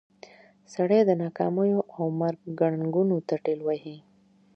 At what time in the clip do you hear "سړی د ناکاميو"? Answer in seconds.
0.73-1.79